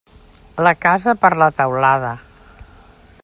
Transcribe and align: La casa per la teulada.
La 0.67 0.71
casa 0.85 1.13
per 1.25 1.31
la 1.43 1.51
teulada. 1.59 2.13